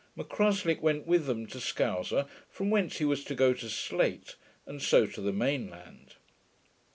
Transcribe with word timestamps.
M'Cruslick 0.15 0.81
went 0.81 1.05
with 1.05 1.27
them 1.27 1.45
to 1.45 1.59
Sconser, 1.59 2.25
from 2.49 2.71
whence 2.71 2.97
he 2.97 3.05
was 3.05 3.23
to 3.25 3.35
go 3.35 3.53
to 3.53 3.69
Slate, 3.69 4.35
and 4.65 4.81
so 4.81 5.05
to 5.05 5.21
the 5.21 5.31
main 5.31 5.69
land. 5.69 6.15